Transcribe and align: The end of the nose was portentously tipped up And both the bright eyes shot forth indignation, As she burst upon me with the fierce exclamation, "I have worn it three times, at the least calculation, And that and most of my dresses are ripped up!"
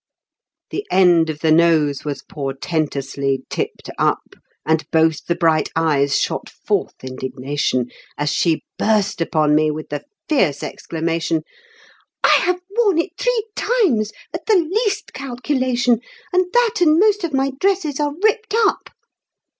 The 0.71 0.83
end 0.89 1.29
of 1.29 1.41
the 1.41 1.51
nose 1.51 2.03
was 2.03 2.23
portentously 2.23 3.43
tipped 3.51 3.87
up 3.99 4.33
And 4.65 4.89
both 4.89 5.23
the 5.27 5.35
bright 5.35 5.69
eyes 5.75 6.19
shot 6.19 6.49
forth 6.49 6.95
indignation, 7.03 7.91
As 8.17 8.31
she 8.31 8.63
burst 8.79 9.21
upon 9.21 9.53
me 9.53 9.69
with 9.69 9.89
the 9.89 10.03
fierce 10.27 10.63
exclamation, 10.63 11.43
"I 12.23 12.29
have 12.39 12.61
worn 12.71 12.97
it 12.97 13.11
three 13.15 13.45
times, 13.55 14.11
at 14.33 14.47
the 14.47 14.55
least 14.55 15.13
calculation, 15.13 15.99
And 16.33 16.47
that 16.51 16.81
and 16.81 16.97
most 16.97 17.23
of 17.23 17.31
my 17.31 17.51
dresses 17.59 17.99
are 17.99 18.15
ripped 18.23 18.55
up!" 18.55 18.89